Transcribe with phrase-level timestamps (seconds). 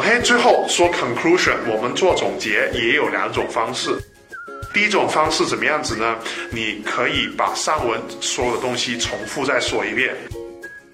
[0.00, 3.90] OK，最后说 conclusion，我们做总结也有两种方式。
[4.72, 6.16] 第一种方式怎么样子呢？
[6.50, 10.16] 你可以把上文所有的东西重复再说一遍。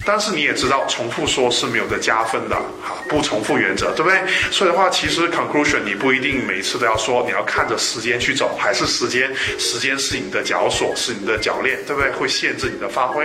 [0.05, 4.21] 但是你也知道，重复说是没有的加分的，哈，不重复原则，对不对？
[4.51, 12.11] 所以的话，其实 conclusion 你不一定每次都要说，你要看着时间去走，还是时间，时间是你的脚锁，是你的脚链，对不对？
[12.11, 13.25] 会限制你的发挥。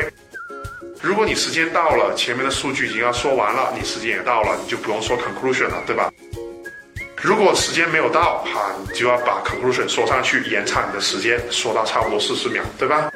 [1.02, 6.12] 如果你时间到了，前面的数据已经要说完了，你时间也到了，你就不用说 conclusion 了，对吧？
[7.24, 13.12] 如果时间没有到，哈，你就要把 conclusion 说上去，延长你的时间，说到差不多四十秒，对吧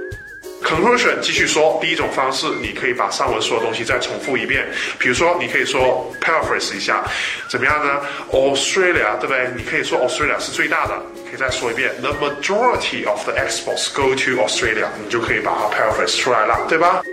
[0.64, 4.68] ？Conclusion 继续说，第一种方式，你可以把上文说的东西再重复一遍。
[4.98, 7.04] 比如说，你可以说 paraphrase 一下，
[7.48, 9.48] 怎么样呢？Australia，对不对？
[9.56, 11.92] 你可以说 Australia 是最大的，可以再说一遍。
[12.02, 17.04] The majority of the exports go to Australia，你就可以把它 paraphrase 出来了，对吧？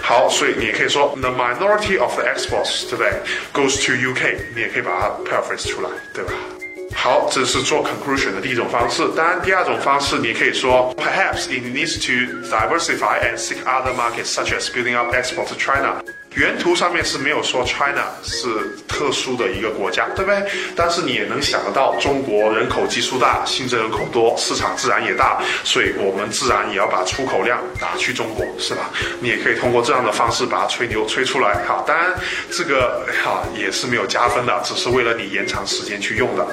[0.00, 3.12] 好，所以你也可以说 The minority of the exports，对不对？
[3.52, 6.32] Goes to UK，你也可以把它 paraphrase 出来，对吧？
[6.94, 9.02] 好，这是做 conclusion 的第一种方式。
[9.16, 16.02] 当然，第二种方式你可以说，perhaps it needs to diversify and seek other markets such as building up export to China。
[16.35, 18.47] 原图上面是没有说 China 是
[18.87, 20.41] 特殊的一个国家，对不对？
[20.77, 28.89] 但是你也能想得到，中国人口基数大，新增人口多，市场自然也大，所以我们自然也要把出口量打去中国，是吧？
[29.19, 31.83] 你也可以通过这样的方式把它吹牛吹出来，哈。
[31.85, 32.13] 当然，
[32.49, 36.47] 这个哈也是没有加分的，只是为了你延长时间去用的。